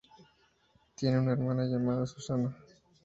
[0.95, 2.57] Tiene una hermana llamada Susanna.